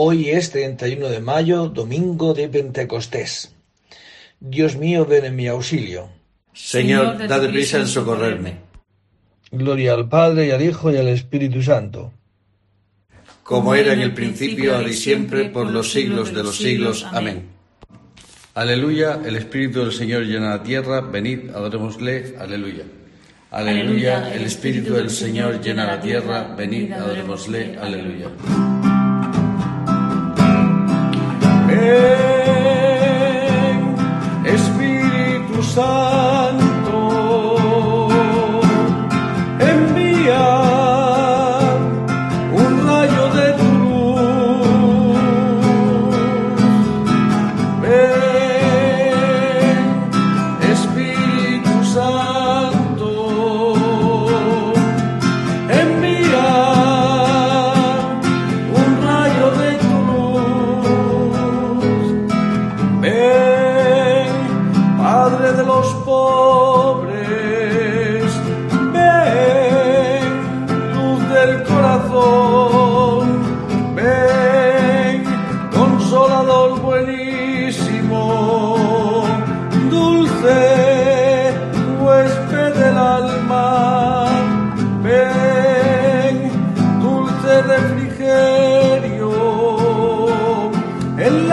Hoy 0.00 0.30
es 0.30 0.52
31 0.52 1.08
de 1.08 1.18
mayo, 1.18 1.66
domingo 1.66 2.32
de 2.32 2.48
Pentecostés. 2.48 3.52
Dios 4.38 4.76
mío, 4.76 5.04
ven 5.04 5.24
en 5.24 5.34
mi 5.34 5.48
auxilio. 5.48 6.08
Señor, 6.52 7.26
dad 7.26 7.50
prisa 7.50 7.78
en 7.78 7.88
socorrerme. 7.88 8.58
Gloria 9.50 9.94
al 9.94 10.08
Padre 10.08 10.46
y 10.46 10.50
al 10.52 10.62
Hijo 10.62 10.92
y 10.92 10.98
al 10.98 11.08
Espíritu 11.08 11.64
Santo. 11.64 12.12
Como 13.42 13.74
era 13.74 13.92
en 13.92 13.98
el 13.98 14.14
principio, 14.14 14.76
ahora 14.76 14.88
y 14.88 14.94
siempre, 14.94 15.46
por 15.46 15.68
los 15.68 15.90
siglos 15.90 16.32
de 16.32 16.44
los 16.44 16.56
siglos. 16.56 17.04
Amén. 17.10 17.48
Aleluya, 18.54 19.20
el 19.26 19.34
Espíritu 19.34 19.80
del 19.80 19.92
Señor 19.92 20.26
llena 20.26 20.50
la 20.50 20.62
tierra, 20.62 21.00
venid, 21.00 21.50
adorémosle, 21.50 22.36
aleluya. 22.38 22.84
Aleluya, 23.50 24.32
el 24.32 24.44
Espíritu 24.44 24.94
del 24.94 25.10
Señor 25.10 25.60
llena 25.60 25.88
la 25.88 26.00
tierra, 26.00 26.54
venid, 26.56 26.92
adorémosle, 26.92 27.76
aleluya. 27.80 28.28
Ven, 31.78 33.76
Espíritu 34.54 35.62
Santo, 35.62 36.37
en 91.18 91.47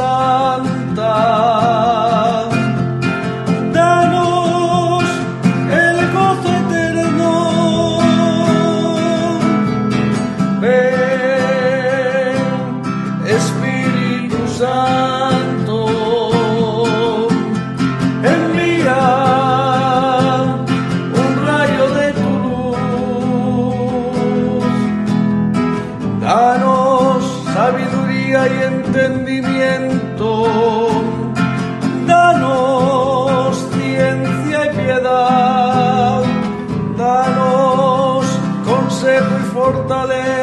saw 0.00 0.29
fortaleza. 39.72 40.39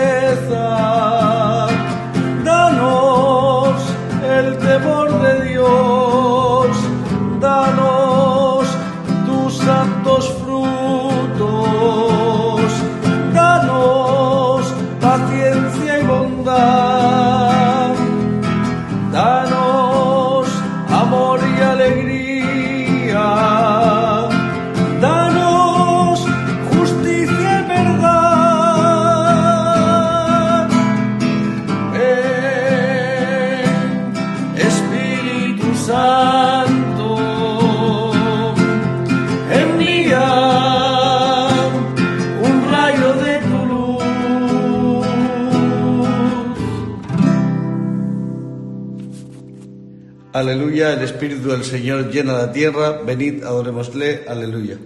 Aleluya, 50.38 50.94
el 50.94 51.01
Espíritu 51.01 51.50
del 51.50 51.63
Señor 51.63 52.12
llena 52.12 52.34
la 52.34 52.51
tierra, 52.51 53.01
venid, 53.04 53.44
adorémosle, 53.44 54.25
aleluya. 54.28 54.78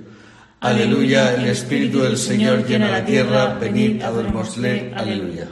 Aleluya, 0.62 1.36
el 1.36 1.50
Espíritu 1.50 2.00
del 2.00 2.16
Señor 2.16 2.66
llena 2.66 2.90
la 2.90 3.04
tierra, 3.04 3.58
venid, 3.60 4.02
adorémosle, 4.02 4.94
aleluya. 4.96 5.50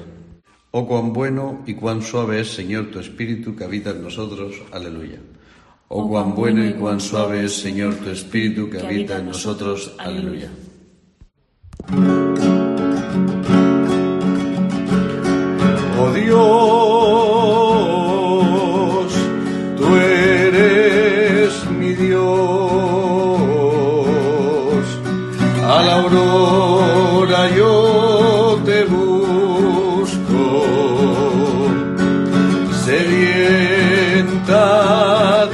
Oh, 0.72 0.88
cuán 0.88 1.12
bueno 1.12 1.64
y 1.68 1.74
cuán 1.74 2.02
suave 2.02 2.40
es, 2.40 2.48
Señor, 2.48 2.92
tu 2.92 3.00
Espíritu 3.00 3.58
que 3.58 3.66
habita 3.66 3.90
en 3.90 4.02
nosotros, 4.02 4.56
aleluya. 4.72 5.20
Oh, 5.90 6.08
cuán 6.08 6.34
bueno 6.34 6.66
y 6.66 6.76
cuán 6.76 7.02
suave 7.02 7.44
es, 7.44 7.58
Señor, 7.58 7.96
tu 7.96 8.10
Espíritu 8.10 8.70
que 8.70 8.80
habita 8.80 9.18
en 9.18 9.26
nosotros, 9.26 9.96
aleluya. 9.98 10.50
Oh 16.00 16.14
Dios, 16.14 16.79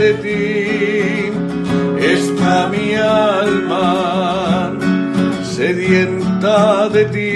de 0.06 0.14
ti 0.26 1.32
está 2.14 2.68
mi 2.68 2.94
alma, 2.94 4.72
sedienta 5.42 6.90
de 6.90 7.06
ti 7.16 7.34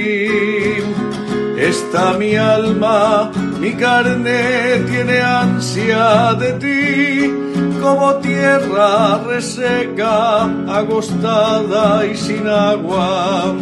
está 1.57 2.13
mi 2.19 2.35
alma, 2.35 3.31
mi 3.59 3.71
carne 3.73 4.41
tiene 4.89 5.17
ansia 5.19 6.35
de 6.43 6.51
ti 6.63 7.33
como 7.81 8.15
tierra 8.17 9.17
reseca, 9.33 10.43
agostada 10.79 12.05
y 12.05 12.15
sin 12.15 12.47
agua. 12.47 13.55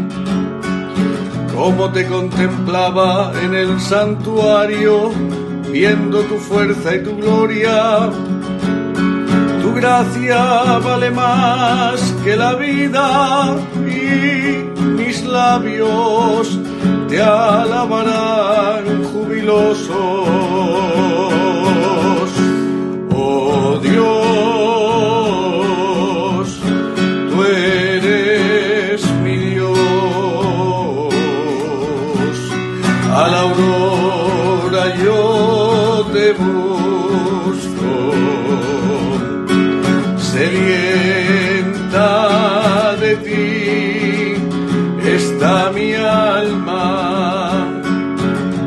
Como 1.55 1.91
te 1.91 2.05
contemplaba 2.07 3.31
en 3.41 3.55
el 3.55 3.79
santuario, 3.79 5.11
viendo 5.71 6.19
tu 6.23 6.35
fuerza 6.49 6.95
y 6.95 7.03
tu 7.03 7.15
gloria. 7.15 8.11
Gracia 9.79 10.79
vale 10.83 11.11
más 11.11 12.01
que 12.23 12.35
la 12.35 12.55
vida 12.55 13.55
y 13.85 14.65
mis 14.99 15.23
labios 15.23 16.59
te 17.07 17.21
alabarán 17.21 19.03
jubilosos. 19.13 19.89
Oh 23.13 23.79
Dios, 23.83 24.26
ti 43.23 44.35
está 45.15 45.71
mi 45.71 45.93
alma. 45.93 47.81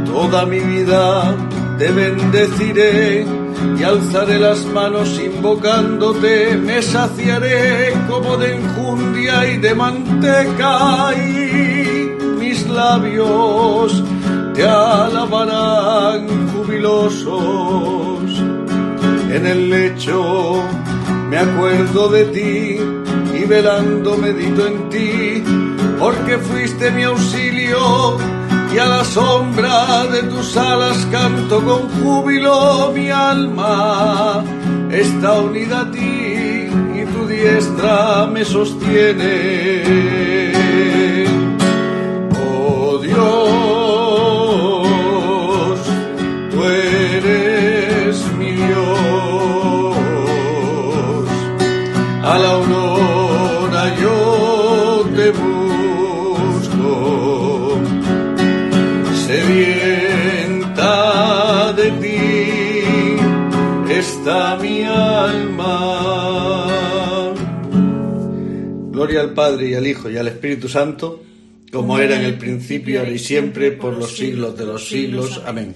Toda 0.06 0.46
mi 0.46 0.60
vida 0.60 1.34
te 1.78 1.90
bendeciré 1.92 3.26
y 3.78 3.82
alzaré 3.82 4.38
las 4.38 4.64
manos 4.66 5.18
invocándote, 5.18 6.56
me 6.56 6.82
saciaré 6.82 7.92
como 8.08 8.36
de 8.36 8.56
enjundia 8.56 9.46
y 9.52 9.58
de 9.58 9.74
manteca 9.74 11.14
y 11.14 12.16
mis 12.38 12.66
labios 12.68 14.02
te 14.54 14.64
alabarán 14.64 16.26
jubilosos. 16.52 17.30
En 19.30 19.46
el 19.46 19.70
lecho 19.70 20.62
me 21.30 21.38
acuerdo 21.38 22.08
de 22.08 22.24
ti 22.26 22.99
velando 23.50 24.16
medito 24.16 24.64
en 24.64 24.88
ti, 24.90 25.42
porque 25.98 26.38
fuiste 26.38 26.92
mi 26.92 27.02
auxilio 27.02 28.16
y 28.72 28.78
a 28.78 28.86
la 28.86 29.04
sombra 29.04 30.06
de 30.06 30.22
tus 30.22 30.56
alas 30.56 31.04
canto 31.10 31.60
con 31.60 31.88
júbilo 31.88 32.92
mi 32.94 33.10
alma 33.10 34.44
está 34.92 35.40
unida 35.40 35.80
a 35.80 35.90
ti 35.90 36.70
y 36.94 37.04
tu 37.12 37.26
diestra 37.26 38.28
me 38.32 38.44
sostiene. 38.44 40.49
Alma. 65.24 66.80
Gloria 68.90 69.20
al 69.22 69.32
Padre 69.32 69.70
y 69.70 69.74
al 69.74 69.86
Hijo 69.86 70.10
y 70.10 70.16
al 70.16 70.28
Espíritu 70.28 70.68
Santo, 70.68 71.22
como 71.72 71.98
era 71.98 72.16
en 72.16 72.22
el 72.22 72.38
principio, 72.38 73.00
ahora 73.00 73.12
y 73.12 73.18
siempre, 73.18 73.72
por 73.72 73.96
los 73.96 74.16
siglos 74.16 74.56
de 74.58 74.66
los 74.66 74.88
siglos. 74.88 75.40
Amén. 75.46 75.74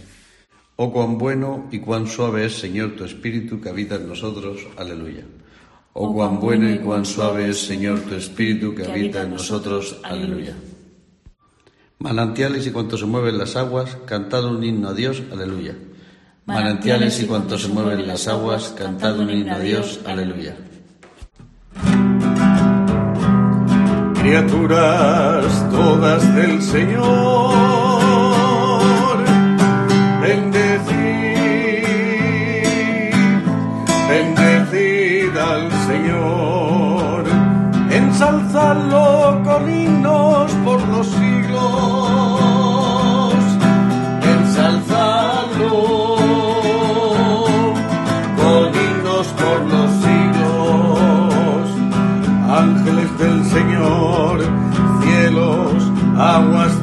Oh 0.76 0.92
cuán 0.92 1.18
bueno 1.18 1.68
y 1.70 1.78
cuán 1.78 2.06
suave 2.06 2.46
es, 2.46 2.54
Señor, 2.54 2.96
tu 2.96 3.04
Espíritu 3.04 3.60
que 3.60 3.68
habita 3.68 3.94
en 3.94 4.08
nosotros. 4.08 4.66
Aleluya. 4.76 5.24
Oh 5.92 6.12
cuán 6.12 6.40
bueno 6.40 6.68
y 6.72 6.78
cuán 6.78 7.04
suave 7.04 7.48
es, 7.48 7.58
Señor, 7.58 8.00
tu 8.00 8.14
Espíritu 8.16 8.74
que 8.74 8.84
habita 8.84 9.22
en 9.22 9.30
nosotros. 9.30 9.98
Aleluya. 10.02 10.56
Manantiales 12.00 12.66
y 12.66 12.72
cuanto 12.72 12.98
se 12.98 13.06
mueven 13.06 13.38
las 13.38 13.54
aguas, 13.54 13.96
cantad 14.04 14.44
un 14.44 14.62
himno 14.64 14.88
a 14.88 14.94
Dios, 14.94 15.22
aleluya. 15.32 15.76
Manantiales 16.46 17.22
y 17.22 17.26
cuanto 17.26 17.58
se 17.58 17.68
mueven 17.68 18.06
las 18.06 18.28
aguas, 18.28 18.74
cantad 18.76 19.18
un 19.18 19.30
himno 19.30 19.54
a 19.54 19.58
Dios, 19.58 20.00
aleluya. 20.04 20.54
Criaturas 24.20 25.70
todas 25.70 26.34
del 26.34 26.60
Señor, 26.60 27.73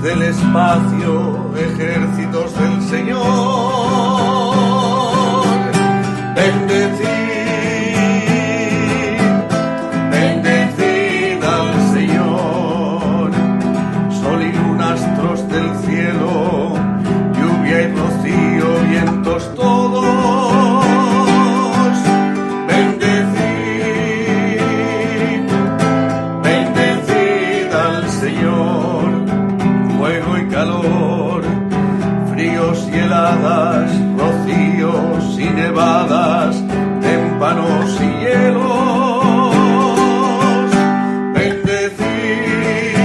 del 0.01 0.22
espacio, 0.24 1.53
ejércitos 1.55 2.60
del 2.60 2.81
Señor, 2.89 3.31
nevadas, 35.82 36.56
témpanos 37.02 38.00
y 38.00 38.10
hielos, 38.22 39.56
bendecid, 41.34 42.96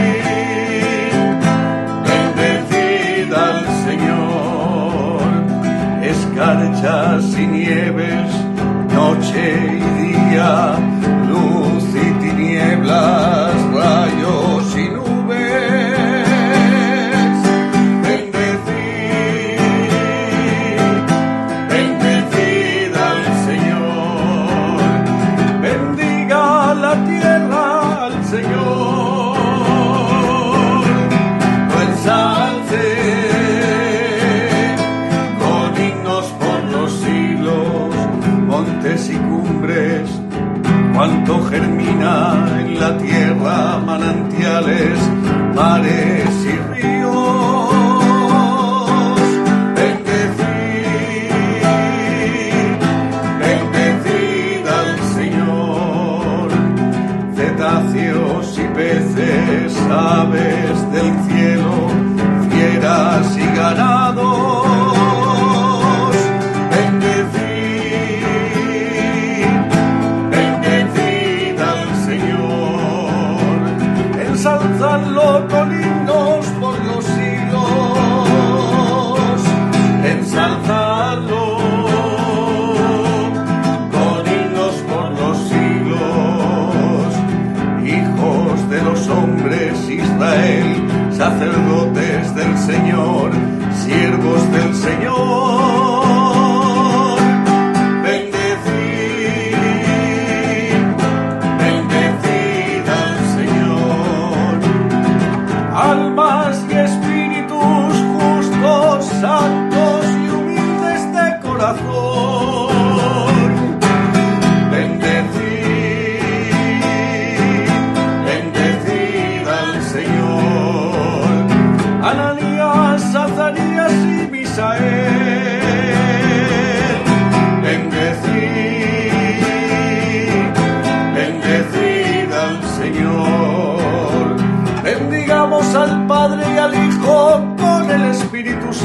bendecid 2.09 3.33
al 3.33 3.61
Señor, 3.87 5.23
escarchas 6.03 7.25
y 7.39 7.47
nieves, 7.47 8.31
noche 8.93 9.45
y 9.69 9.85
día, 10.03 10.77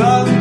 Espíritu 0.01 0.40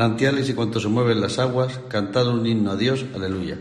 Manantiales 0.00 0.48
y 0.48 0.54
cuanto 0.54 0.80
se 0.80 0.88
mueven 0.88 1.20
las 1.20 1.38
aguas, 1.38 1.78
cantad 1.90 2.26
un 2.26 2.46
himno 2.46 2.70
a 2.70 2.76
Dios, 2.76 3.04
aleluya. 3.14 3.58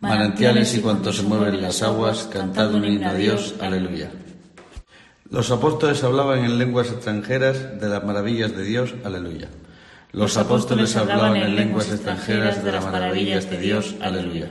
Manantiales 0.00 0.74
y 0.74 0.82
cuanto 0.82 1.14
se 1.14 1.22
mueven 1.22 1.62
las 1.62 1.82
aguas, 1.82 2.28
cantad 2.30 2.74
un 2.74 2.84
himno 2.84 3.08
a 3.08 3.14
Dios, 3.14 3.54
aleluya. 3.58 4.10
Los 5.30 5.50
apóstoles 5.50 6.04
hablaban 6.04 6.44
en 6.44 6.58
lenguas 6.58 6.88
extranjeras 6.88 7.80
de 7.80 7.88
las 7.88 8.04
maravillas 8.04 8.54
de 8.54 8.64
Dios, 8.64 8.94
aleluya. 9.02 9.48
Los 10.12 10.36
apóstoles 10.36 10.94
hablaban 10.94 11.36
en 11.36 11.56
lenguas 11.56 11.90
extranjeras 11.90 12.62
de 12.62 12.70
las 12.70 12.84
maravillas 12.84 13.48
de 13.48 13.56
Dios, 13.56 13.94
aleluya. 14.02 14.50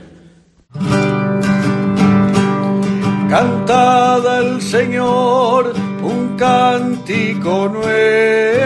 Cantad 3.30 4.26
al 4.26 4.60
Señor 4.60 5.72
un 6.02 6.36
cántico 6.36 7.68
nuevo. 7.68 8.61